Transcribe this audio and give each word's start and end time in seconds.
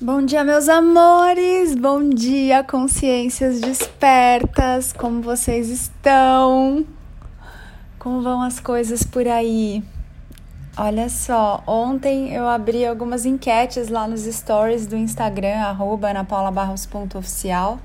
Bom 0.00 0.24
dia, 0.24 0.44
meus 0.44 0.68
amores! 0.68 1.74
Bom 1.74 2.08
dia, 2.10 2.62
consciências 2.62 3.60
despertas! 3.60 4.92
Como 4.92 5.20
vocês 5.20 5.68
estão? 5.70 6.86
Como 7.98 8.22
vão 8.22 8.40
as 8.40 8.60
coisas 8.60 9.02
por 9.02 9.26
aí? 9.26 9.82
Olha 10.76 11.08
só, 11.08 11.64
ontem 11.66 12.32
eu 12.32 12.48
abri 12.48 12.86
algumas 12.86 13.26
enquetes 13.26 13.88
lá 13.88 14.06
nos 14.06 14.20
stories 14.20 14.86
do 14.86 14.94
Instagram, 14.96 15.76
anapaulabarros.oficial, 16.08 17.80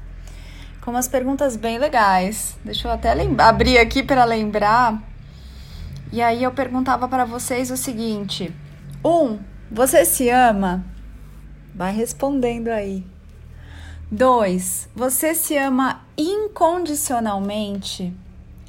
com 0.82 0.92
umas 0.92 1.08
perguntas 1.08 1.56
bem 1.56 1.80
legais. 1.80 2.56
Deixa 2.64 2.90
eu 2.90 2.92
até 2.92 3.12
abrir 3.40 3.80
aqui 3.80 4.04
para 4.04 4.24
lembrar. 4.24 5.02
E 6.12 6.22
aí 6.22 6.44
eu 6.44 6.52
perguntava 6.52 7.08
para 7.08 7.26
vocês 7.26 7.72
o 7.72 7.76
seguinte: 7.76 8.54
um, 9.04 9.40
você 9.72 10.06
se 10.06 10.30
ama? 10.30 10.93
Vai 11.74 11.92
respondendo 11.92 12.68
aí. 12.68 13.04
2. 14.12 14.90
Você 14.96 15.34
se 15.34 15.58
ama 15.58 16.02
incondicionalmente? 16.16 18.14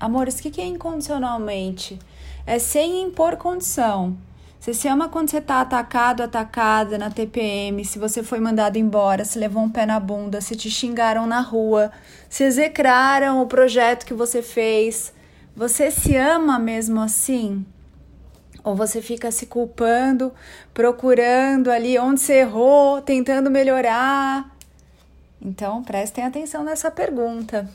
Amores, 0.00 0.38
o 0.38 0.42
que 0.42 0.60
é 0.60 0.64
incondicionalmente? 0.64 1.98
É 2.46 2.58
sem 2.58 3.02
impor 3.02 3.36
condição. 3.36 4.16
Você 4.58 4.72
se 4.72 4.88
ama 4.88 5.10
quando 5.10 5.28
você 5.28 5.36
está 5.36 5.60
atacado, 5.60 6.22
atacada 6.22 6.96
na 6.96 7.10
TPM, 7.10 7.84
se 7.84 7.98
você 7.98 8.22
foi 8.22 8.40
mandado 8.40 8.78
embora, 8.78 9.22
se 9.22 9.38
levou 9.38 9.62
um 9.62 9.68
pé 9.68 9.84
na 9.84 10.00
bunda, 10.00 10.40
se 10.40 10.56
te 10.56 10.70
xingaram 10.70 11.26
na 11.26 11.40
rua, 11.40 11.92
se 12.30 12.44
execraram 12.44 13.42
o 13.42 13.46
projeto 13.46 14.06
que 14.06 14.14
você 14.14 14.40
fez. 14.40 15.12
Você 15.54 15.90
se 15.90 16.16
ama 16.16 16.58
mesmo 16.58 17.02
assim? 17.02 17.66
Ou 18.64 18.74
você 18.74 19.02
fica 19.02 19.30
se 19.30 19.44
culpando, 19.44 20.32
procurando 20.72 21.70
ali 21.70 21.98
onde 21.98 22.20
você 22.20 22.40
errou, 22.40 23.02
tentando 23.02 23.50
melhorar. 23.50 24.50
Então, 25.40 25.84
prestem 25.84 26.24
atenção 26.24 26.64
nessa 26.64 26.90
pergunta. 26.90 27.68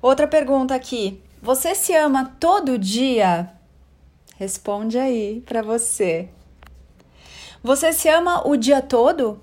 Outra 0.00 0.28
pergunta 0.28 0.72
aqui: 0.74 1.20
você 1.42 1.74
se 1.74 1.92
ama 1.94 2.36
todo 2.38 2.78
dia? 2.78 3.52
Responde 4.36 4.96
aí 4.98 5.42
para 5.44 5.62
você. 5.62 6.28
Você 7.62 7.92
se 7.92 8.08
ama 8.08 8.46
o 8.46 8.56
dia 8.56 8.80
todo? 8.80 9.42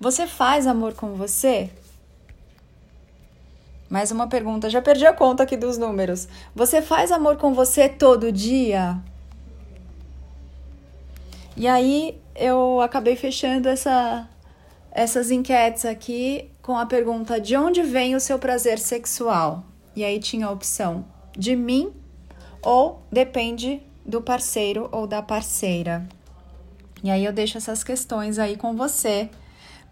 Você 0.00 0.26
faz 0.26 0.66
amor 0.66 0.94
com 0.94 1.14
você? 1.14 1.70
Mais 3.92 4.10
uma 4.10 4.26
pergunta, 4.26 4.70
já 4.70 4.80
perdi 4.80 5.04
a 5.04 5.12
conta 5.12 5.42
aqui 5.42 5.54
dos 5.54 5.76
números. 5.76 6.26
Você 6.54 6.80
faz 6.80 7.12
amor 7.12 7.36
com 7.36 7.52
você 7.52 7.90
todo 7.90 8.32
dia? 8.32 8.98
E 11.54 11.68
aí 11.68 12.18
eu 12.34 12.80
acabei 12.80 13.16
fechando 13.16 13.68
essa, 13.68 14.26
essas 14.90 15.30
enquetes 15.30 15.84
aqui 15.84 16.50
com 16.62 16.78
a 16.78 16.86
pergunta: 16.86 17.38
de 17.38 17.54
onde 17.54 17.82
vem 17.82 18.16
o 18.16 18.20
seu 18.20 18.38
prazer 18.38 18.78
sexual? 18.78 19.62
E 19.94 20.02
aí 20.02 20.18
tinha 20.18 20.46
a 20.46 20.50
opção 20.50 21.04
de 21.36 21.54
mim 21.54 21.92
ou 22.62 23.02
depende 23.12 23.82
do 24.06 24.22
parceiro 24.22 24.88
ou 24.90 25.06
da 25.06 25.20
parceira. 25.20 26.08
E 27.04 27.10
aí 27.10 27.26
eu 27.26 27.32
deixo 27.32 27.58
essas 27.58 27.84
questões 27.84 28.38
aí 28.38 28.56
com 28.56 28.74
você 28.74 29.28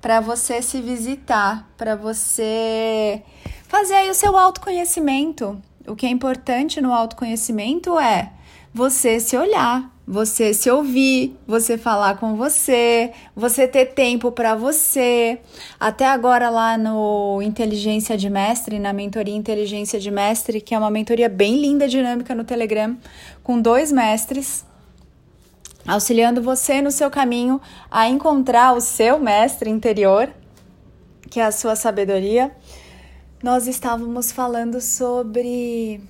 para 0.00 0.20
você 0.20 0.62
se 0.62 0.80
visitar, 0.80 1.68
para 1.76 1.94
você 1.94 3.22
fazer 3.68 3.94
aí 3.94 4.10
o 4.10 4.14
seu 4.14 4.36
autoconhecimento. 4.36 5.60
O 5.86 5.94
que 5.94 6.06
é 6.06 6.08
importante 6.08 6.80
no 6.80 6.92
autoconhecimento 6.92 7.98
é 7.98 8.32
você 8.72 9.18
se 9.18 9.36
olhar, 9.36 9.90
você 10.06 10.52
se 10.54 10.70
ouvir, 10.70 11.36
você 11.46 11.78
falar 11.78 12.16
com 12.18 12.34
você, 12.34 13.12
você 13.34 13.68
ter 13.68 13.86
tempo 13.86 14.32
para 14.32 14.54
você. 14.54 15.40
Até 15.78 16.06
agora 16.06 16.50
lá 16.50 16.76
no 16.76 17.40
Inteligência 17.42 18.16
de 18.16 18.28
Mestre, 18.28 18.78
na 18.78 18.92
mentoria 18.92 19.34
Inteligência 19.34 20.00
de 20.00 20.10
Mestre, 20.10 20.60
que 20.60 20.74
é 20.74 20.78
uma 20.78 20.90
mentoria 20.90 21.28
bem 21.28 21.60
linda, 21.60 21.86
dinâmica 21.86 22.34
no 22.34 22.44
Telegram, 22.44 22.96
com 23.42 23.60
dois 23.60 23.92
mestres 23.92 24.64
auxiliando 25.86 26.42
você 26.42 26.80
no 26.82 26.90
seu 26.90 27.10
caminho 27.10 27.60
a 27.90 28.08
encontrar 28.08 28.74
o 28.74 28.80
seu 28.80 29.18
mestre 29.18 29.70
interior, 29.70 30.30
que 31.30 31.40
é 31.40 31.44
a 31.44 31.52
sua 31.52 31.76
sabedoria. 31.76 32.54
Nós 33.42 33.66
estávamos 33.66 34.32
falando 34.32 34.80
sobre 34.80 36.00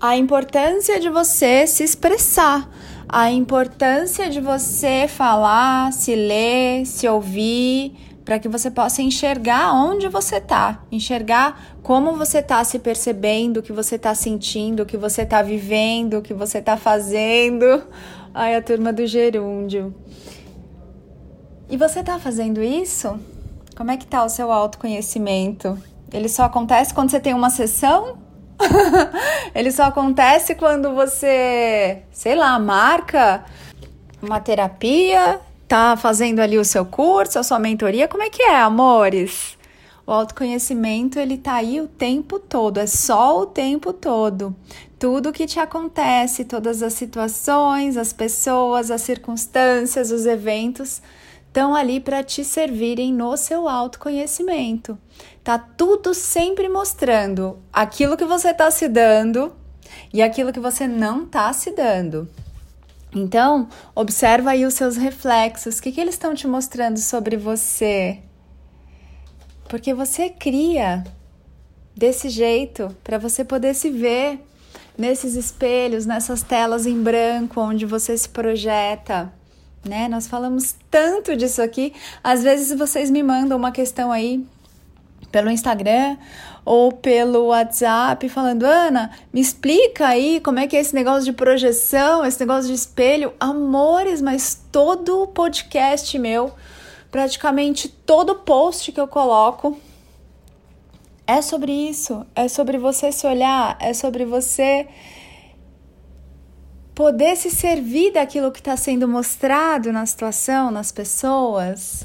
a 0.00 0.16
importância 0.16 1.00
de 1.00 1.08
você 1.08 1.66
se 1.66 1.82
expressar, 1.82 2.68
a 3.08 3.30
importância 3.30 4.28
de 4.28 4.40
você 4.40 5.06
falar, 5.08 5.92
se 5.92 6.14
ler, 6.14 6.84
se 6.86 7.08
ouvir, 7.08 7.96
para 8.24 8.38
que 8.38 8.48
você 8.48 8.70
possa 8.70 9.02
enxergar 9.02 9.74
onde 9.74 10.08
você 10.08 10.36
está, 10.36 10.82
enxergar 10.90 11.76
como 11.82 12.12
você 12.12 12.38
está 12.38 12.64
se 12.64 12.78
percebendo, 12.78 13.58
o 13.58 13.62
que 13.62 13.72
você 13.72 13.96
está 13.96 14.14
sentindo, 14.14 14.82
o 14.82 14.86
que 14.86 14.96
você 14.96 15.22
está 15.22 15.42
vivendo, 15.42 16.18
o 16.18 16.22
que 16.22 16.32
você 16.32 16.58
está 16.58 16.76
fazendo. 16.76 17.84
Ai, 18.36 18.56
a 18.56 18.60
turma 18.60 18.92
do 18.92 19.06
gerúndio. 19.06 19.94
E 21.70 21.76
você 21.76 22.02
tá 22.02 22.18
fazendo 22.18 22.60
isso? 22.60 23.16
Como 23.76 23.92
é 23.92 23.96
que 23.96 24.04
tá 24.04 24.24
o 24.24 24.28
seu 24.28 24.50
autoconhecimento? 24.50 25.78
Ele 26.12 26.28
só 26.28 26.42
acontece 26.42 26.92
quando 26.92 27.10
você 27.10 27.20
tem 27.20 27.32
uma 27.32 27.48
sessão? 27.48 28.18
Ele 29.54 29.70
só 29.70 29.84
acontece 29.84 30.56
quando 30.56 30.92
você, 30.94 32.02
sei 32.10 32.34
lá, 32.34 32.58
marca 32.58 33.44
uma 34.20 34.40
terapia, 34.40 35.40
tá 35.68 35.96
fazendo 35.96 36.40
ali 36.40 36.58
o 36.58 36.64
seu 36.64 36.84
curso, 36.84 37.38
a 37.38 37.42
sua 37.44 37.60
mentoria. 37.60 38.08
Como 38.08 38.24
é 38.24 38.30
que 38.30 38.42
é, 38.42 38.56
amores? 38.56 39.56
O 40.06 40.12
autoconhecimento, 40.12 41.18
ele 41.18 41.38
tá 41.38 41.54
aí 41.54 41.80
o 41.80 41.88
tempo 41.88 42.38
todo, 42.38 42.78
é 42.78 42.86
só 42.86 43.40
o 43.40 43.46
tempo 43.46 43.92
todo. 43.92 44.54
Tudo 44.98 45.32
que 45.32 45.46
te 45.46 45.58
acontece, 45.58 46.44
todas 46.44 46.82
as 46.82 46.92
situações, 46.92 47.96
as 47.96 48.12
pessoas, 48.12 48.90
as 48.90 49.00
circunstâncias, 49.00 50.10
os 50.10 50.26
eventos 50.26 51.00
estão 51.46 51.74
ali 51.74 52.00
para 52.00 52.22
te 52.22 52.44
servirem 52.44 53.14
no 53.14 53.36
seu 53.36 53.68
autoconhecimento. 53.68 54.98
Tá 55.42 55.58
tudo 55.58 56.12
sempre 56.12 56.68
mostrando 56.68 57.58
aquilo 57.72 58.16
que 58.16 58.24
você 58.24 58.50
está 58.50 58.70
se 58.70 58.88
dando 58.88 59.52
e 60.12 60.20
aquilo 60.20 60.52
que 60.52 60.60
você 60.60 60.86
não 60.86 61.22
está 61.22 61.52
se 61.52 61.70
dando. 61.70 62.28
Então, 63.14 63.68
observa 63.94 64.50
aí 64.50 64.66
os 64.66 64.74
seus 64.74 64.96
reflexos. 64.96 65.78
O 65.78 65.82
que, 65.82 65.92
que 65.92 66.00
eles 66.00 66.14
estão 66.14 66.34
te 66.34 66.48
mostrando 66.48 66.98
sobre 66.98 67.36
você? 67.36 68.18
Porque 69.74 69.92
você 69.92 70.30
cria 70.30 71.02
desse 71.96 72.28
jeito 72.28 72.96
para 73.02 73.18
você 73.18 73.44
poder 73.44 73.74
se 73.74 73.90
ver 73.90 74.38
nesses 74.96 75.34
espelhos, 75.34 76.06
nessas 76.06 76.44
telas 76.44 76.86
em 76.86 77.02
branco 77.02 77.60
onde 77.60 77.84
você 77.84 78.16
se 78.16 78.28
projeta. 78.28 79.32
Né? 79.84 80.06
Nós 80.06 80.28
falamos 80.28 80.76
tanto 80.88 81.36
disso 81.36 81.60
aqui. 81.60 81.92
Às 82.22 82.44
vezes 82.44 82.78
vocês 82.78 83.10
me 83.10 83.20
mandam 83.20 83.58
uma 83.58 83.72
questão 83.72 84.12
aí 84.12 84.46
pelo 85.32 85.50
Instagram 85.50 86.18
ou 86.64 86.92
pelo 86.92 87.46
WhatsApp 87.46 88.28
falando: 88.28 88.62
Ana, 88.62 89.10
me 89.32 89.40
explica 89.40 90.06
aí 90.06 90.40
como 90.40 90.60
é 90.60 90.68
que 90.68 90.76
é 90.76 90.80
esse 90.80 90.94
negócio 90.94 91.24
de 91.24 91.32
projeção, 91.32 92.24
esse 92.24 92.38
negócio 92.38 92.68
de 92.68 92.74
espelho. 92.74 93.32
Amores, 93.40 94.22
mas 94.22 94.56
todo 94.70 95.26
podcast 95.26 96.16
meu 96.16 96.54
praticamente 97.14 97.88
todo 97.88 98.34
post 98.34 98.90
que 98.90 99.00
eu 99.00 99.06
coloco 99.06 99.78
é 101.24 101.40
sobre 101.40 101.70
isso, 101.70 102.26
é 102.34 102.48
sobre 102.48 102.76
você 102.76 103.12
se 103.12 103.24
olhar, 103.24 103.78
é 103.80 103.94
sobre 103.94 104.24
você 104.24 104.88
poder 106.92 107.36
se 107.36 107.52
servir 107.52 108.14
daquilo 108.14 108.50
que 108.50 108.58
está 108.58 108.76
sendo 108.76 109.06
mostrado 109.06 109.92
na 109.92 110.04
situação, 110.04 110.72
nas 110.72 110.90
pessoas, 110.90 112.04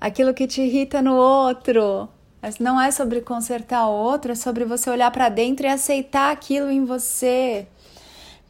aquilo 0.00 0.32
que 0.32 0.46
te 0.46 0.62
irrita 0.62 1.02
no 1.02 1.16
outro. 1.16 2.08
Mas 2.40 2.60
não 2.60 2.80
é 2.80 2.92
sobre 2.92 3.22
consertar 3.22 3.88
o 3.88 3.92
outro, 3.92 4.30
é 4.30 4.36
sobre 4.36 4.64
você 4.64 4.88
olhar 4.88 5.10
para 5.10 5.28
dentro 5.30 5.66
e 5.66 5.68
aceitar 5.68 6.30
aquilo 6.30 6.70
em 6.70 6.84
você. 6.84 7.66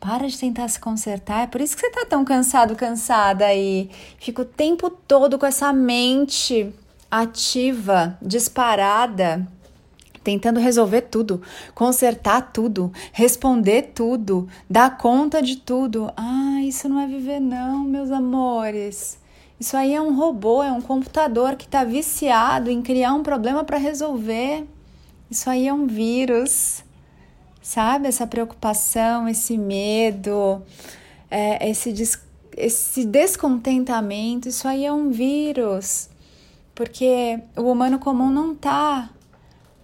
Para 0.05 0.29
de 0.29 0.39
tentar 0.39 0.69
se 0.69 0.79
consertar. 0.79 1.45
É 1.45 1.47
por 1.47 1.63
isso 1.63 1.75
que 1.75 1.81
você 1.81 1.91
tá 1.91 2.05
tão 2.05 2.27
cansado, 2.27 2.77
cansada 2.77 3.47
aí. 3.47 3.89
Fica 4.19 4.43
o 4.43 4.45
tempo 4.45 4.91
todo 4.91 5.39
com 5.39 5.47
essa 5.47 5.73
mente 5.73 6.71
ativa, 7.11 8.19
disparada, 8.21 9.49
tentando 10.23 10.61
resolver 10.61 11.01
tudo, 11.01 11.41
consertar 11.75 12.53
tudo, 12.53 12.93
responder 13.15 13.93
tudo, 13.95 14.47
dar 14.69 14.99
conta 14.99 15.41
de 15.41 15.57
tudo. 15.57 16.13
Ah, 16.19 16.61
isso 16.63 16.87
não 16.87 17.01
é 17.01 17.07
viver, 17.07 17.41
não, 17.41 17.79
meus 17.79 18.11
amores. 18.11 19.19
Isso 19.59 19.75
aí 19.75 19.95
é 19.95 20.03
um 20.03 20.15
robô, 20.15 20.63
é 20.63 20.71
um 20.71 20.83
computador 20.83 21.57
que 21.57 21.65
está 21.65 21.83
viciado 21.83 22.71
em 22.71 22.83
criar 22.83 23.15
um 23.15 23.23
problema 23.23 23.65
para 23.65 23.79
resolver. 23.79 24.67
Isso 25.31 25.49
aí 25.49 25.67
é 25.67 25.73
um 25.73 25.87
vírus 25.87 26.85
sabe? 27.65 28.07
Essa 28.07 28.27
preocupação, 28.27 29.27
esse 29.27 29.57
medo, 29.57 30.63
é, 31.31 31.71
esse, 31.71 31.93
esse 32.57 33.05
descontentamento, 33.07 34.49
isso 34.49 34.69
aí 34.69 34.85
é 34.85 34.93
um 34.93 35.11
vírus, 35.11 36.11
porque 36.75 37.41
o 37.57 37.63
humano 37.63 37.99
comum 37.99 38.31
não 38.31 38.55
tá 38.55 39.09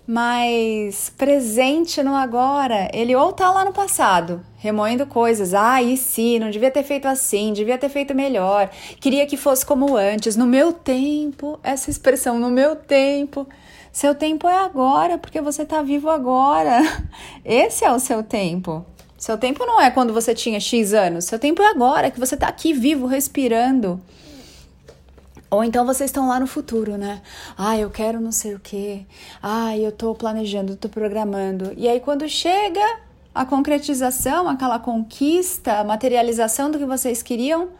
mais 0.06 1.08
presente 1.16 2.02
no 2.02 2.14
agora. 2.14 2.90
Ele 2.92 3.14
ou 3.16 3.32
tá 3.32 3.50
lá 3.50 3.64
no 3.64 3.72
passado, 3.72 4.44
remoendo 4.56 5.06
coisas. 5.06 5.54
Ah, 5.54 5.80
e 5.82 5.96
sim, 5.96 6.38
não 6.38 6.50
devia 6.50 6.70
ter 6.70 6.82
feito 6.82 7.06
assim, 7.06 7.52
devia 7.52 7.78
ter 7.78 7.88
feito 7.88 8.14
melhor. 8.14 8.68
Queria 9.00 9.26
que 9.26 9.36
fosse 9.36 9.64
como 9.64 9.96
antes, 9.96 10.36
no 10.36 10.46
meu 10.46 10.72
tempo. 10.72 11.58
Essa 11.62 11.90
expressão, 11.90 12.38
no 12.38 12.50
meu 12.50 12.76
tempo. 12.76 13.46
Seu 13.92 14.14
tempo 14.14 14.48
é 14.48 14.58
agora, 14.58 15.18
porque 15.18 15.40
você 15.40 15.64
tá 15.64 15.82
vivo 15.82 16.08
agora. 16.08 16.80
Esse 17.44 17.84
é 17.84 17.92
o 17.92 17.98
seu 17.98 18.22
tempo. 18.22 18.84
Seu 19.18 19.36
tempo 19.36 19.66
não 19.66 19.80
é 19.80 19.90
quando 19.90 20.12
você 20.12 20.34
tinha 20.34 20.60
X 20.60 20.94
anos. 20.94 21.24
Seu 21.24 21.38
tempo 21.38 21.60
é 21.60 21.66
agora, 21.66 22.10
que 22.10 22.18
você 22.18 22.36
tá 22.36 22.48
aqui 22.48 22.72
vivo, 22.72 23.06
respirando. 23.06 24.00
Ou 25.50 25.64
então 25.64 25.84
vocês 25.84 26.08
estão 26.08 26.28
lá 26.28 26.38
no 26.38 26.46
futuro, 26.46 26.96
né? 26.96 27.20
Ah, 27.58 27.76
eu 27.76 27.90
quero 27.90 28.20
não 28.20 28.30
sei 28.30 28.54
o 28.54 28.60
quê. 28.60 29.04
Ah, 29.42 29.76
eu 29.76 29.90
tô 29.90 30.14
planejando, 30.14 30.76
tô 30.76 30.88
programando. 30.88 31.72
E 31.76 31.88
aí 31.88 31.98
quando 31.98 32.28
chega 32.28 32.80
a 33.34 33.44
concretização, 33.44 34.48
aquela 34.48 34.78
conquista, 34.78 35.80
a 35.80 35.84
materialização 35.84 36.70
do 36.70 36.78
que 36.78 36.84
vocês 36.84 37.20
queriam, 37.20 37.70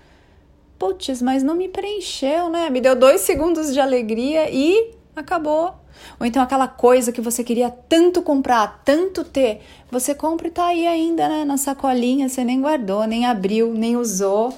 putz, 0.79 1.23
mas 1.23 1.45
não 1.45 1.55
me 1.55 1.69
preencheu, 1.69 2.49
né? 2.49 2.69
Me 2.71 2.81
deu 2.81 2.97
dois 2.97 3.21
segundos 3.21 3.73
de 3.73 3.79
alegria 3.79 4.51
e 4.51 5.00
acabou. 5.21 5.75
Ou 6.19 6.27
então 6.27 6.43
aquela 6.43 6.69
coisa 6.69 7.13
que 7.13 7.21
você 7.21 7.45
queria 7.45 7.71
tanto 7.71 8.23
comprar, 8.23 8.83
tanto 8.85 9.25
ter, 9.25 9.63
você 9.91 10.15
compra 10.15 10.49
e 10.49 10.51
tá 10.51 10.67
aí 10.67 10.87
ainda, 10.87 11.29
né? 11.29 11.45
Na 11.45 11.57
sacolinha, 11.57 12.29
você 12.29 12.45
nem 12.45 12.61
guardou, 12.61 13.07
nem 13.07 13.27
abriu, 13.27 13.73
nem 13.75 13.97
usou. 13.97 14.57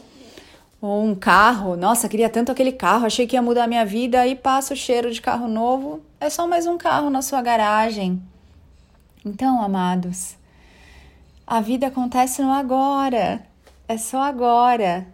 Ou 0.80 1.04
um 1.04 1.14
carro, 1.14 1.76
nossa, 1.76 2.08
queria 2.08 2.28
tanto 2.28 2.50
aquele 2.50 2.72
carro, 2.72 3.06
achei 3.06 3.26
que 3.26 3.36
ia 3.36 3.42
mudar 3.42 3.64
a 3.64 3.68
minha 3.68 3.86
vida, 3.86 4.20
aí 4.20 4.34
passa 4.34 4.74
o 4.74 4.76
cheiro 4.76 5.12
de 5.12 5.20
carro 5.20 5.46
novo, 5.46 6.00
é 6.20 6.28
só 6.28 6.46
mais 6.46 6.66
um 6.66 6.76
carro 6.76 7.08
na 7.08 7.22
sua 7.22 7.40
garagem. 7.40 8.20
Então, 9.24 9.62
amados, 9.62 10.36
a 11.46 11.60
vida 11.60 11.86
acontece 11.86 12.42
no 12.42 12.50
agora, 12.50 13.40
é 13.86 13.96
só 13.96 14.22
agora. 14.22 15.06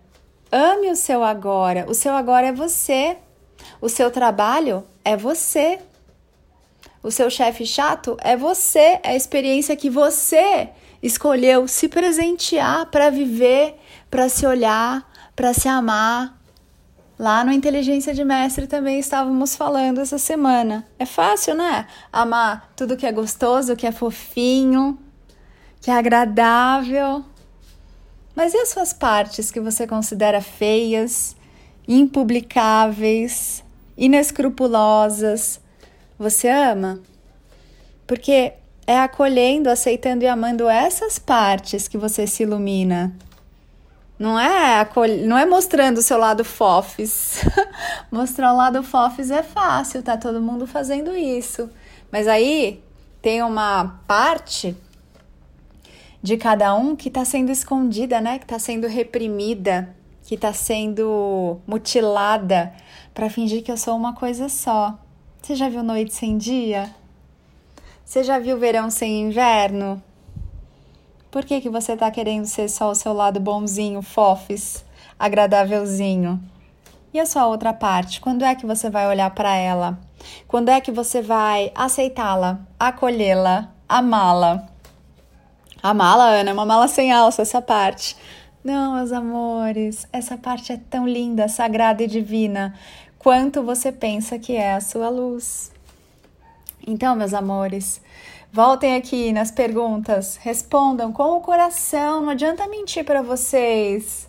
Ame 0.51 0.91
o 0.91 0.97
seu 0.97 1.23
agora, 1.23 1.85
o 1.87 1.93
seu 1.93 2.15
agora 2.15 2.47
é 2.47 2.53
você, 2.53 3.19
o 3.79 3.91
seu 3.91 4.11
trabalho 4.11 4.83
é 5.09 5.17
você. 5.17 5.79
O 7.03 7.11
seu 7.11 7.31
chefe 7.31 7.65
chato 7.65 8.19
é 8.21 8.37
você, 8.37 9.01
é 9.03 9.13
a 9.13 9.17
experiência 9.17 9.75
que 9.75 9.89
você 9.89 10.69
escolheu 11.03 11.67
se 11.67 11.89
presentear 11.89 12.85
para 12.87 13.09
viver, 13.09 13.77
para 14.11 14.29
se 14.29 14.47
olhar, 14.47 15.11
para 15.35 15.55
se 15.55 15.67
amar. 15.67 16.37
Lá 17.19 17.43
no 17.43 17.53
Inteligência 17.53 18.13
de 18.13 18.23
Mestre 18.23 18.67
também 18.67 18.99
estávamos 18.99 19.57
falando 19.57 19.99
essa 19.99 20.19
semana. 20.19 20.87
É 20.99 21.07
fácil, 21.07 21.55
né? 21.55 21.87
Amar 22.13 22.71
tudo 22.77 22.97
que 22.97 23.07
é 23.07 23.13
gostoso, 23.13 23.77
que 23.77 23.87
é 23.87 23.93
fofinho, 23.93 24.99
que 25.81 25.91
é 25.91 25.95
agradável. 25.95 27.25
Mas 28.37 28.53
e 28.53 28.59
as 28.59 28.69
suas 28.69 28.93
partes 28.93 29.51
que 29.51 29.59
você 29.59 29.87
considera 29.87 30.43
feias, 30.43 31.35
impublicáveis, 31.89 33.65
inescrupulosas? 33.99 35.61
você 36.19 36.49
ama? 36.49 37.01
Porque 38.07 38.53
é 38.87 38.99
acolhendo, 38.99 39.71
aceitando 39.71 40.25
e 40.25 40.27
amando 40.27 40.69
essas 40.69 41.19
partes 41.19 41.87
que 41.87 41.97
você 41.97 42.27
se 42.27 42.43
ilumina. 42.43 43.15
Não 44.19 44.39
é, 44.39 44.81
acol... 44.81 45.07
não 45.07 45.39
é 45.39 45.47
mostrando 45.47 45.99
o 45.99 46.03
seu 46.03 46.19
lado 46.19 46.45
fofes. 46.45 47.45
Mostrar 48.11 48.53
o 48.53 48.57
lado 48.57 48.83
fofes 48.83 49.31
é 49.31 49.43
fácil, 49.43 50.03
tá 50.03 50.17
todo 50.17 50.41
mundo 50.41 50.67
fazendo 50.67 51.15
isso. 51.15 51.71
Mas 52.11 52.27
aí 52.27 52.83
tem 53.23 53.43
uma 53.43 54.01
parte 54.09 54.75
de 56.21 56.37
cada 56.37 56.75
um 56.75 56.97
que 56.97 57.09
está 57.09 57.25
sendo 57.25 57.53
escondida, 57.53 58.21
né? 58.21 58.39
Que 58.39 58.45
está 58.45 58.59
sendo 58.59 58.89
reprimida, 58.89 59.95
que 60.25 60.35
está 60.35 60.53
sendo 60.53 61.61
mutilada 61.65 62.73
para 63.19 63.29
fingir 63.29 63.65
que 63.65 63.73
eu 63.73 63.77
sou 63.77 63.97
uma 63.97 64.13
coisa 64.13 64.49
só. 64.49 64.97
Você 65.43 65.57
já 65.57 65.69
viu 65.69 65.83
noite 65.83 66.15
sem 66.15 66.39
dia? 66.39 66.89
Você 68.05 68.23
já 68.23 68.39
viu 68.39 68.57
verão 68.57 68.91
sem 68.91 69.23
inverno? 69.23 70.01
Por 71.29 71.45
que, 71.45 71.61
que 71.61 71.69
você 71.69 71.97
tá 71.97 72.13
querendo 72.13 72.47
ser 72.47 72.69
só 72.69 72.93
o 72.93 72.95
seu 72.95 73.13
lado 73.13 73.41
bonzinho, 73.41 74.03
fofes, 74.03 74.85
agradávelzinho? 75.19 76.41
E 77.13 77.19
a 77.19 77.27
sua 77.27 77.49
outra 77.49 77.73
parte? 77.73 78.21
Quando 78.21 78.45
é 78.45 78.55
que 78.55 78.65
você 78.65 78.89
vai 78.89 79.09
olhar 79.09 79.31
para 79.31 79.53
ela? 79.53 79.99
Quando 80.47 80.69
é 80.69 80.81
que 80.81 80.93
você 80.93 81.21
vai 81.21 81.73
aceitá-la, 81.75 82.61
acolhê-la, 82.79 83.73
amá-la? 83.89 84.69
Amá-la, 85.83 86.27
Ana, 86.27 86.51
é 86.51 86.53
uma 86.53 86.65
mala 86.65 86.87
sem 86.87 87.11
alça, 87.11 87.43
essa 87.43 87.61
parte. 87.61 88.17
Não, 88.63 88.95
meus 88.95 89.13
amores, 89.13 90.07
essa 90.13 90.37
parte 90.37 90.73
é 90.73 90.77
tão 90.77 91.07
linda, 91.07 91.49
sagrada 91.49 92.03
e 92.05 92.07
divina 92.07 92.75
quanto 93.29 93.63
você 93.63 93.93
pensa 93.93 94.39
que 94.39 94.57
é 94.57 94.73
a 94.73 94.81
sua 94.81 95.11
luz. 95.11 95.71
Então, 96.87 97.15
meus 97.15 97.35
amores, 97.35 98.01
voltem 98.51 98.97
aqui 98.97 99.35
nas 99.35 99.51
perguntas, 99.51 100.39
respondam 100.41 101.13
com 101.13 101.37
o 101.37 101.43
coração, 101.43 102.23
não 102.23 102.31
adianta 102.31 102.67
mentir 102.67 103.05
para 103.05 103.21
vocês. 103.21 104.27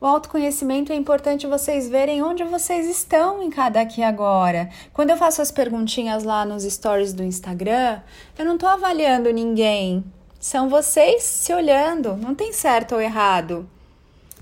O 0.00 0.06
autoconhecimento 0.06 0.92
é 0.92 0.94
importante 0.94 1.44
vocês 1.48 1.88
verem 1.88 2.22
onde 2.22 2.44
vocês 2.44 2.88
estão 2.88 3.42
em 3.42 3.50
cada 3.50 3.80
aqui 3.80 4.00
agora. 4.00 4.70
Quando 4.92 5.10
eu 5.10 5.16
faço 5.16 5.42
as 5.42 5.50
perguntinhas 5.50 6.22
lá 6.22 6.44
nos 6.44 6.62
stories 6.62 7.12
do 7.12 7.24
Instagram, 7.24 7.98
eu 8.38 8.44
não 8.44 8.54
estou 8.54 8.68
avaliando 8.68 9.32
ninguém. 9.32 10.04
São 10.38 10.68
vocês 10.68 11.24
se 11.24 11.52
olhando, 11.52 12.16
não 12.16 12.36
tem 12.36 12.52
certo 12.52 12.94
ou 12.94 13.00
errado. 13.00 13.68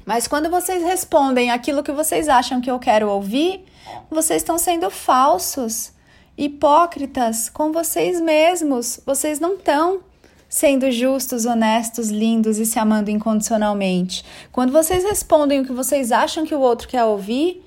Mas 0.05 0.29
quando 0.29 0.50
vocês 0.50 0.82
respondem 0.82 1.50
aquilo 1.50 1.82
que 1.82 1.93
vocês 1.93 2.29
acham 2.29 2.61
que 2.61 2.70
eu 2.70 2.79
quero 2.79 3.08
ouvir, 3.08 3.64
vocês 4.11 4.43
estão 4.43 4.58
sendo 4.58 4.90
falsos, 4.90 5.93
hipócritas 6.37 7.49
com 7.49 7.73
vocês 7.73 8.20
mesmos. 8.20 9.00
Vocês 9.05 9.40
não 9.40 9.55
estão 9.55 10.00
sendo 10.49 10.90
justos, 10.90 11.44
honestos, 11.44 12.08
lindos 12.08 12.58
e 12.58 12.64
se 12.64 12.79
amando 12.79 13.11
incondicionalmente. 13.11 14.25
Quando 14.50 14.73
vocês 14.73 15.05
respondem 15.05 15.61
o 15.61 15.64
que 15.64 15.73
vocês 15.73 16.11
acham 16.11 16.46
que 16.46 16.55
o 16.55 16.61
outro 16.61 16.88
quer 16.88 17.05
ouvir, 17.05 17.62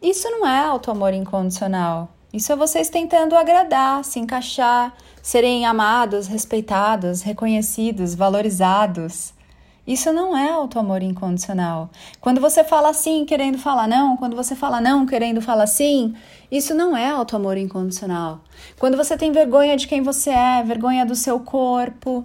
isso 0.00 0.30
não 0.30 0.46
é 0.46 0.64
auto-amor 0.64 1.12
incondicional. 1.12 2.08
Isso 2.32 2.52
é 2.52 2.56
vocês 2.56 2.88
tentando 2.88 3.36
agradar, 3.36 4.04
se 4.04 4.18
encaixar, 4.18 4.94
serem 5.22 5.66
amados, 5.66 6.26
respeitados, 6.26 7.22
reconhecidos, 7.22 8.14
valorizados. 8.14 9.33
Isso 9.86 10.10
não 10.12 10.34
é 10.34 10.50
auto-amor 10.50 11.02
incondicional. 11.02 11.90
Quando 12.18 12.40
você 12.40 12.64
fala 12.64 12.94
sim 12.94 13.26
querendo 13.26 13.58
falar 13.58 13.86
não, 13.86 14.16
quando 14.16 14.34
você 14.34 14.56
fala 14.56 14.80
não 14.80 15.04
querendo 15.04 15.42
falar 15.42 15.66
sim, 15.66 16.14
isso 16.50 16.74
não 16.74 16.96
é 16.96 17.10
auto-amor 17.10 17.58
incondicional. 17.58 18.40
Quando 18.78 18.96
você 18.96 19.16
tem 19.16 19.30
vergonha 19.30 19.76
de 19.76 19.86
quem 19.86 20.00
você 20.00 20.30
é, 20.30 20.62
vergonha 20.62 21.04
do 21.04 21.14
seu 21.14 21.38
corpo, 21.38 22.24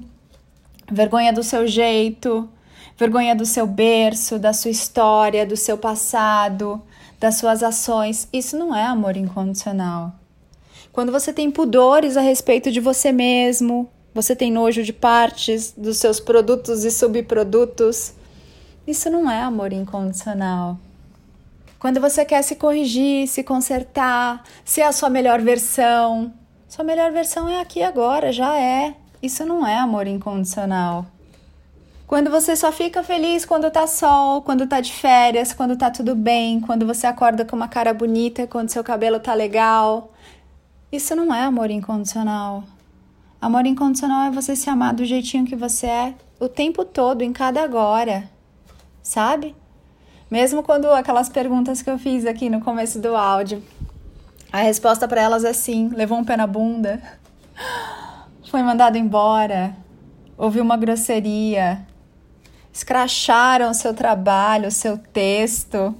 vergonha 0.89 1.33
do 1.33 1.43
seu 1.43 1.67
jeito, 1.67 2.49
vergonha 2.97 3.35
do 3.35 3.45
seu 3.45 3.67
berço, 3.67 4.39
da 4.39 4.53
sua 4.53 4.71
história, 4.71 5.45
do 5.45 5.57
seu 5.57 5.77
passado, 5.77 6.81
das 7.19 7.35
suas 7.35 7.61
ações, 7.61 8.29
isso 8.31 8.57
não 8.57 8.73
é 8.73 8.85
amor 8.85 9.17
incondicional. 9.17 10.13
Quando 10.93 11.11
você 11.11 11.33
tem 11.33 11.51
pudores 11.51 12.15
a 12.15 12.21
respeito 12.21 12.71
de 12.71 12.79
você 12.79 13.11
mesmo, 13.11 13.89
você 14.21 14.35
tem 14.35 14.51
nojo 14.51 14.83
de 14.83 14.91
partes 14.91 15.73
dos 15.77 15.97
seus 15.97 16.19
produtos 16.19 16.83
e 16.83 16.91
subprodutos. 16.91 18.13
Isso 18.85 19.09
não 19.09 19.31
é 19.31 19.41
amor 19.41 19.71
incondicional. 19.71 20.77
Quando 21.79 22.01
você 22.01 22.25
quer 22.25 22.41
se 22.41 22.55
corrigir, 22.57 23.27
se 23.29 23.43
consertar, 23.43 24.43
ser 24.65 24.81
a 24.81 24.91
sua 24.91 25.09
melhor 25.09 25.39
versão, 25.39 26.33
sua 26.67 26.83
melhor 26.83 27.13
versão 27.13 27.47
é 27.47 27.61
aqui 27.61 27.81
agora, 27.81 28.33
já 28.33 28.59
é. 28.59 28.93
Isso 29.23 29.45
não 29.45 29.65
é 29.65 29.77
amor 29.77 30.05
incondicional. 30.05 31.05
Quando 32.05 32.29
você 32.29 32.57
só 32.57 32.73
fica 32.73 33.01
feliz 33.01 33.45
quando 33.45 33.71
tá 33.71 33.87
sol, 33.87 34.41
quando 34.41 34.67
tá 34.67 34.81
de 34.81 34.91
férias, 34.91 35.53
quando 35.53 35.77
tá 35.77 35.89
tudo 35.89 36.13
bem, 36.13 36.59
quando 36.59 36.85
você 36.85 37.07
acorda 37.07 37.45
com 37.45 37.55
uma 37.55 37.69
cara 37.69 37.93
bonita, 37.93 38.45
quando 38.47 38.69
seu 38.69 38.83
cabelo 38.83 39.19
tá 39.19 39.33
legal. 39.33 40.11
Isso 40.91 41.15
não 41.15 41.33
é 41.33 41.43
amor 41.43 41.71
incondicional. 41.71 42.65
Amor 43.41 43.65
incondicional 43.65 44.27
é 44.27 44.31
você 44.31 44.53
se 44.53 44.69
amar 44.69 44.93
do 44.93 45.05
jeitinho 45.05 45.45
que 45.45 45.55
você 45.55 45.87
é 45.87 46.13
o 46.41 46.49
tempo 46.49 46.83
todo, 46.83 47.21
em 47.21 47.31
cada 47.31 47.63
agora, 47.63 48.29
sabe? 49.01 49.55
Mesmo 50.29 50.61
quando 50.61 50.87
aquelas 50.87 51.29
perguntas 51.29 51.81
que 51.81 51.89
eu 51.89 51.97
fiz 51.97 52.25
aqui 52.25 52.49
no 52.49 52.59
começo 52.59 52.99
do 52.99 53.15
áudio, 53.15 53.63
a 54.51 54.57
resposta 54.57 55.07
para 55.07 55.21
elas 55.21 55.45
é 55.45 55.53
sim: 55.53 55.87
levou 55.87 56.17
um 56.17 56.25
pé 56.25 56.35
na 56.35 56.45
bunda, 56.45 57.01
foi 58.51 58.61
mandado 58.61 58.97
embora, 58.97 59.73
ouviu 60.37 60.61
uma 60.61 60.75
grosseria, 60.75 61.87
escracharam 62.73 63.71
o 63.71 63.73
seu 63.73 63.93
trabalho, 63.93 64.67
o 64.67 64.71
seu 64.71 64.97
texto. 64.97 65.95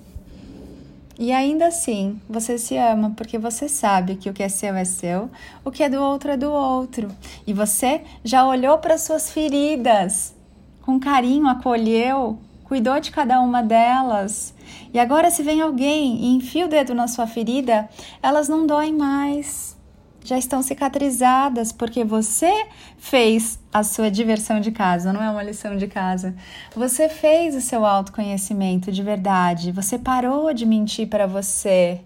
E 1.21 1.33
ainda 1.33 1.67
assim, 1.67 2.17
você 2.29 2.57
se 2.57 2.77
ama 2.77 3.11
porque 3.13 3.37
você 3.37 3.67
sabe 3.67 4.15
que 4.15 4.29
o 4.29 4.33
que 4.33 4.41
é 4.41 4.47
seu 4.47 4.73
é 4.73 4.85
seu, 4.85 5.29
o 5.65 5.69
que 5.69 5.83
é 5.83 5.89
do 5.89 6.01
outro 6.01 6.31
é 6.31 6.37
do 6.37 6.49
outro. 6.49 7.09
E 7.45 7.51
você 7.51 8.03
já 8.23 8.47
olhou 8.47 8.77
para 8.77 8.97
suas 8.97 9.29
feridas, 9.29 10.33
com 10.81 10.97
carinho 10.97 11.49
acolheu, 11.49 12.39
cuidou 12.63 13.01
de 13.01 13.11
cada 13.11 13.41
uma 13.41 13.61
delas. 13.61 14.53
E 14.93 14.97
agora, 14.97 15.29
se 15.29 15.43
vem 15.43 15.59
alguém 15.59 16.23
e 16.23 16.35
enfia 16.35 16.65
o 16.65 16.69
dedo 16.69 16.95
na 16.95 17.09
sua 17.09 17.27
ferida, 17.27 17.89
elas 18.23 18.47
não 18.47 18.65
doem 18.65 18.93
mais 18.93 19.77
já 20.23 20.37
estão 20.37 20.61
cicatrizadas, 20.61 21.71
porque 21.71 22.03
você 22.03 22.67
fez 22.97 23.59
a 23.73 23.83
sua 23.83 24.09
diversão 24.09 24.59
de 24.59 24.71
casa, 24.71 25.13
não 25.13 25.23
é 25.23 25.29
uma 25.29 25.43
lição 25.43 25.77
de 25.77 25.87
casa. 25.87 26.35
Você 26.75 27.09
fez 27.09 27.55
o 27.55 27.61
seu 27.61 27.85
autoconhecimento 27.85 28.91
de 28.91 29.01
verdade, 29.03 29.71
você 29.71 29.97
parou 29.97 30.53
de 30.53 30.65
mentir 30.65 31.07
para 31.07 31.27
você. 31.27 32.01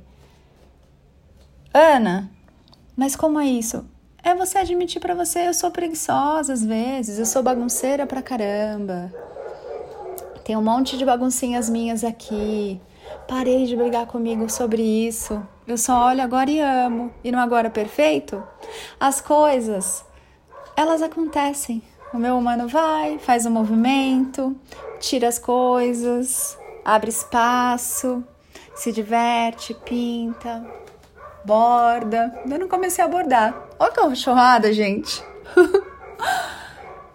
Ana, 1.73 2.29
mas 2.95 3.15
como 3.15 3.39
é 3.39 3.47
isso? 3.47 3.85
É 4.23 4.33
você 4.33 4.57
admitir 4.57 5.01
para 5.01 5.15
você, 5.15 5.47
eu 5.47 5.53
sou 5.53 5.71
preguiçosa 5.71 6.53
às 6.53 6.63
vezes, 6.63 7.19
eu 7.19 7.25
sou 7.25 7.43
bagunceira 7.43 8.05
pra 8.05 8.21
caramba. 8.21 9.11
Tem 10.43 10.57
um 10.57 10.61
monte 10.61 10.97
de 10.97 11.05
baguncinhas 11.05 11.69
minhas 11.69 12.03
aqui. 12.03 12.79
Parei 13.27 13.65
de 13.65 13.75
brigar 13.75 14.05
comigo 14.05 14.49
sobre 14.49 14.81
isso. 14.81 15.41
Eu 15.67 15.77
só 15.77 16.07
olho 16.07 16.21
agora 16.21 16.49
e 16.49 16.59
amo. 16.59 17.13
E 17.23 17.31
no 17.31 17.39
agora 17.39 17.69
perfeito, 17.69 18.43
as 18.99 19.21
coisas, 19.21 20.05
elas 20.75 21.01
acontecem. 21.01 21.81
O 22.13 22.17
meu 22.17 22.37
humano 22.37 22.67
vai, 22.67 23.17
faz 23.17 23.45
o 23.45 23.49
um 23.49 23.53
movimento, 23.53 24.55
tira 24.99 25.27
as 25.27 25.39
coisas, 25.39 26.57
abre 26.85 27.09
espaço, 27.09 28.23
se 28.75 28.91
diverte, 28.91 29.73
pinta, 29.73 30.65
borda. 31.45 32.41
Eu 32.49 32.59
não 32.59 32.67
comecei 32.67 33.03
a 33.03 33.07
bordar. 33.07 33.67
Olha 33.79 33.91
que 33.91 34.01
cachorrada, 34.01 34.71
gente. 34.71 35.23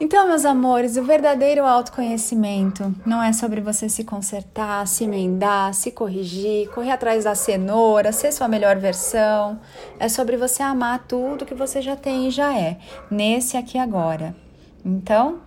Então, 0.01 0.29
meus 0.29 0.45
amores, 0.45 0.97
o 0.97 1.03
verdadeiro 1.03 1.67
autoconhecimento 1.67 2.95
não 3.05 3.21
é 3.21 3.33
sobre 3.33 3.61
você 3.61 3.89
se 3.89 4.05
consertar, 4.05 4.87
se 4.87 5.03
emendar, 5.03 5.75
se 5.75 5.91
corrigir, 5.91 6.71
correr 6.71 6.93
atrás 6.93 7.25
da 7.25 7.35
cenoura, 7.35 8.13
ser 8.13 8.31
sua 8.31 8.47
melhor 8.47 8.77
versão. 8.77 9.59
É 9.99 10.09
sobre 10.09 10.37
você 10.37 10.63
amar 10.63 11.05
tudo 11.09 11.45
que 11.45 11.55
você 11.55 11.83
já 11.83 11.97
tem 11.97 12.29
e 12.29 12.31
já 12.31 12.57
é, 12.57 12.79
nesse 13.11 13.57
aqui 13.57 13.77
agora. 13.77 14.37
Então, 14.85 15.41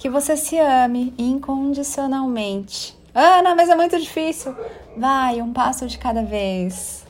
que 0.00 0.10
você 0.10 0.36
se 0.36 0.58
ame 0.58 1.14
incondicionalmente. 1.16 2.98
Ana, 3.14 3.54
mas 3.54 3.68
é 3.68 3.76
muito 3.76 3.96
difícil. 4.00 4.52
Vai, 4.96 5.40
um 5.40 5.52
passo 5.52 5.86
de 5.86 5.96
cada 5.96 6.24
vez. 6.24 7.06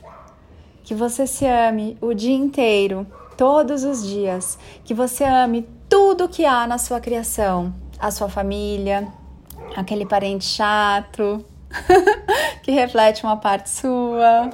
Que 0.83 0.93
você 0.93 1.25
se 1.25 1.47
ame 1.47 1.97
o 1.99 2.13
dia 2.13 2.35
inteiro, 2.35 3.07
todos 3.35 3.83
os 3.83 4.05
dias. 4.05 4.59
Que 4.83 4.93
você 4.93 5.23
ame 5.23 5.67
tudo 5.93 6.27
que 6.27 6.43
há 6.43 6.65
na 6.65 6.79
sua 6.79 6.99
criação, 6.99 7.71
a 7.99 8.09
sua 8.09 8.27
família, 8.27 9.07
aquele 9.75 10.07
parente 10.07 10.43
chato 10.43 11.45
que 12.63 12.71
reflete 12.71 13.23
uma 13.23 13.37
parte 13.37 13.69
sua, 13.69 14.49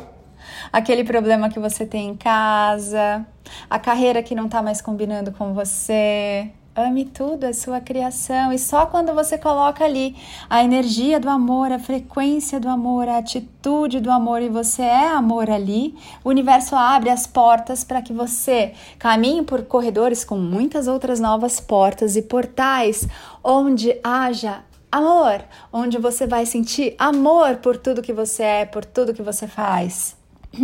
aquele 0.70 1.02
problema 1.06 1.50
que 1.50 1.58
você 1.58 1.86
tem 1.86 2.10
em 2.10 2.18
casa, 2.18 3.26
a 3.70 3.80
carreira 3.80 4.22
que 4.22 4.36
não 4.36 4.48
está 4.48 4.62
mais 4.62 4.82
combinando 4.82 5.32
com 5.32 5.54
você, 5.54 6.52
Ame 6.80 7.04
tudo, 7.04 7.46
é 7.46 7.52
sua 7.52 7.82
criação. 7.82 8.54
E 8.54 8.58
só 8.58 8.86
quando 8.86 9.14
você 9.14 9.38
coloca 9.38 9.84
ali 9.84 10.16
a 10.50 10.64
energia 10.64 11.20
do 11.20 11.30
amor, 11.30 11.72
a 11.72 11.78
frequência 11.78 12.60
do 12.60 12.70
amor, 12.70 13.10
a 13.10 13.18
atitude 13.18 14.00
do 14.00 14.10
amor 14.10 14.42
e 14.42 14.48
você 14.48 14.84
é 14.84 15.08
amor 15.08 15.50
ali, 15.50 15.94
o 16.24 16.30
universo 16.30 16.76
abre 16.76 17.10
as 17.10 17.28
portas 17.28 17.84
para 17.84 18.02
que 18.02 18.14
você 18.14 18.74
caminhe 18.98 19.44
por 19.44 19.64
corredores 19.64 20.24
com 20.24 20.38
muitas 20.38 20.88
outras 20.88 21.20
novas 21.20 21.60
portas 21.60 22.16
e 22.16 22.22
portais 22.22 23.06
onde 23.44 24.00
haja 24.02 24.64
amor, 24.90 25.44
onde 25.72 25.98
você 25.98 26.26
vai 26.26 26.46
sentir 26.46 26.96
amor 26.98 27.58
por 27.58 27.78
tudo 27.78 28.02
que 28.02 28.14
você 28.14 28.44
é, 28.44 28.66
por 28.66 28.86
tudo 28.86 29.14
que 29.14 29.22
você 29.22 29.48
faz. 29.48 30.18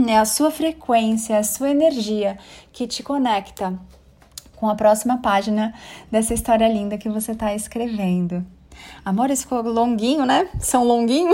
É 0.07 0.17
a 0.17 0.25
sua 0.25 0.49
frequência, 0.49 1.35
é 1.35 1.37
a 1.37 1.43
sua 1.43 1.69
energia 1.69 2.37
que 2.71 2.87
te 2.87 3.03
conecta 3.03 3.77
com 4.55 4.69
a 4.69 4.75
próxima 4.75 5.17
página 5.17 5.73
dessa 6.11 6.33
história 6.33 6.67
linda 6.67 6.97
que 6.97 7.09
você 7.09 7.31
está 7.33 7.53
escrevendo. 7.53 8.45
Amores, 9.03 9.43
ficou 9.43 9.61
longuinho, 9.61 10.25
né? 10.25 10.49
São 10.59 10.83
longuinho? 10.83 11.33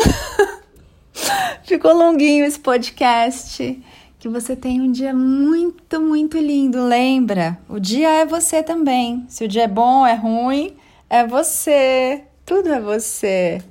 ficou 1.63 1.93
longuinho 1.93 2.45
esse 2.45 2.59
podcast. 2.59 3.81
Que 4.19 4.29
você 4.29 4.55
tenha 4.55 4.83
um 4.83 4.91
dia 4.91 5.13
muito, 5.13 5.99
muito 5.99 6.37
lindo. 6.37 6.83
Lembra, 6.83 7.57
o 7.67 7.79
dia 7.79 8.09
é 8.09 8.25
você 8.25 8.61
também. 8.61 9.25
Se 9.27 9.45
o 9.45 9.47
dia 9.47 9.63
é 9.63 9.67
bom, 9.67 10.05
é 10.05 10.13
ruim, 10.13 10.75
é 11.09 11.25
você. 11.25 12.23
Tudo 12.45 12.69
é 12.69 12.79
você. 12.79 13.63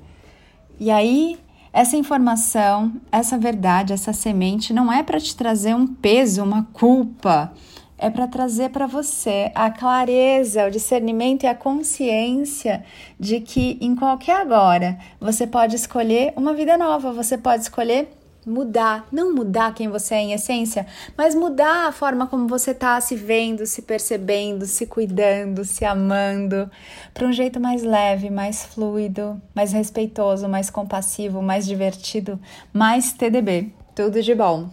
E 0.78 0.90
aí, 0.90 1.38
essa 1.72 1.96
informação, 1.96 2.92
essa 3.12 3.38
verdade, 3.38 3.92
essa 3.92 4.12
semente 4.12 4.72
não 4.72 4.92
é 4.92 5.04
para 5.04 5.20
te 5.20 5.36
trazer 5.36 5.74
um 5.74 5.86
peso, 5.86 6.42
uma 6.42 6.66
culpa 6.72 7.52
é 8.00 8.08
para 8.08 8.26
trazer 8.26 8.70
para 8.70 8.86
você 8.86 9.52
a 9.54 9.70
clareza, 9.70 10.66
o 10.66 10.70
discernimento 10.70 11.44
e 11.44 11.46
a 11.46 11.54
consciência 11.54 12.82
de 13.18 13.40
que 13.40 13.76
em 13.80 13.94
qualquer 13.94 14.40
agora 14.40 14.98
você 15.20 15.46
pode 15.46 15.76
escolher 15.76 16.32
uma 16.34 16.54
vida 16.54 16.78
nova, 16.78 17.12
você 17.12 17.36
pode 17.36 17.62
escolher 17.62 18.08
mudar, 18.46 19.06
não 19.12 19.34
mudar 19.34 19.74
quem 19.74 19.88
você 19.88 20.14
é 20.14 20.20
em 20.20 20.32
essência, 20.32 20.86
mas 21.14 21.34
mudar 21.34 21.88
a 21.88 21.92
forma 21.92 22.26
como 22.26 22.48
você 22.48 22.70
está 22.70 22.98
se 23.02 23.14
vendo, 23.14 23.66
se 23.66 23.82
percebendo, 23.82 24.64
se 24.64 24.86
cuidando, 24.86 25.62
se 25.62 25.84
amando, 25.84 26.70
para 27.12 27.26
um 27.26 27.32
jeito 27.32 27.60
mais 27.60 27.82
leve, 27.82 28.30
mais 28.30 28.64
fluido, 28.64 29.40
mais 29.54 29.72
respeitoso, 29.72 30.48
mais 30.48 30.70
compassivo, 30.70 31.42
mais 31.42 31.66
divertido, 31.66 32.40
mais 32.72 33.12
TDB. 33.12 33.74
Tudo 33.94 34.22
de 34.22 34.34
bom. 34.34 34.70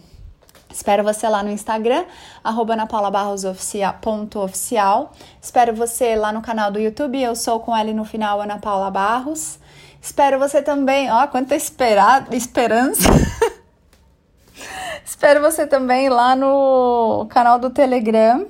Espero 0.70 1.02
você 1.02 1.26
lá 1.28 1.42
no 1.42 1.50
Instagram, 1.50 2.04
arroba 2.44 2.74
anapaulabarrosoficial. 2.74 5.12
Espero 5.40 5.74
você 5.74 6.14
lá 6.14 6.30
no 6.32 6.42
canal 6.42 6.70
do 6.70 6.78
YouTube, 6.78 7.20
eu 7.20 7.34
sou 7.34 7.58
com 7.60 7.76
L 7.76 7.92
no 7.94 8.04
final, 8.04 8.40
Ana 8.40 8.58
Paula 8.58 8.90
Barros. 8.90 9.58
Espero 10.00 10.38
você 10.38 10.62
também, 10.62 11.10
ó, 11.10 11.26
quanta 11.26 11.56
esperar, 11.56 12.32
esperança. 12.32 13.08
Espero 15.04 15.40
você 15.40 15.66
também 15.66 16.08
lá 16.08 16.36
no 16.36 17.26
canal 17.30 17.58
do 17.58 17.70
Telegram. 17.70 18.46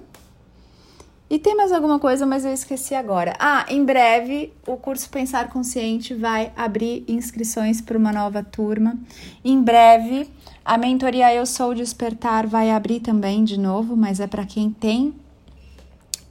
E 1.31 1.39
tem 1.39 1.55
mais 1.55 1.71
alguma 1.73 1.99
coisa, 1.99 2.25
mas 2.25 2.47
eu 2.47 2.53
esqueci 2.53 2.95
agora. 2.95 3.35
Ah, 3.39 3.67
em 3.69 3.85
breve 3.85 4.51
o 4.67 4.79
curso 4.79 5.11
Pensar 5.11 5.51
Consciente 5.51 6.15
vai 6.15 6.51
abrir 6.57 7.05
inscrições 7.07 7.83
para 7.83 7.99
uma 7.99 8.11
nova 8.13 8.43
turma. 8.43 8.97
Em 9.45 9.61
breve 9.61 10.31
a 10.65 10.79
mentoria 10.79 11.35
Eu 11.35 11.45
Sou 11.45 11.75
Despertar 11.75 12.47
vai 12.47 12.71
abrir 12.71 13.01
também 13.01 13.45
de 13.45 13.59
novo, 13.59 13.95
mas 13.95 14.21
é 14.21 14.27
para 14.27 14.47
quem 14.47 14.71
tem 14.71 15.15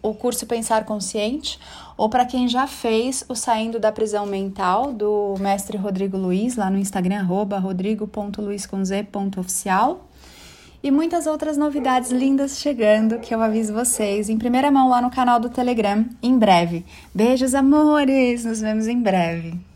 o 0.02 0.16
curso 0.16 0.48
Pensar 0.48 0.84
Consciente 0.86 1.60
ou 1.96 2.10
para 2.10 2.26
quem 2.26 2.48
já 2.48 2.66
fez 2.66 3.24
o 3.30 3.36
Saindo 3.36 3.80
da 3.80 3.92
Prisão 3.92 4.26
Mental 4.26 4.92
do 4.94 5.36
mestre 5.40 5.78
Rodrigo 5.78 6.18
Luiz, 6.18 6.56
lá 6.56 6.72
no 6.72 6.78
Instagram, 6.78 7.24
rodrigo.luizconz.oficial. 7.24 10.07
E 10.84 10.92
muitas 10.92 11.26
outras 11.26 11.58
novidades 11.58 12.12
lindas 12.12 12.60
chegando 12.60 13.20
que 13.20 13.34
eu 13.34 13.42
aviso 13.42 13.74
vocês 13.74 14.30
em 14.30 14.38
primeira 14.38 14.72
mão 14.72 14.90
lá 14.90 15.02
no 15.02 15.10
canal 15.10 15.40
do 15.40 15.50
Telegram 15.50 16.06
em 16.22 16.38
breve. 16.38 16.86
Beijos, 17.14 17.56
amores! 17.56 18.46
Nos 18.46 18.62
vemos 18.62 18.88
em 18.88 19.02
breve. 19.02 19.67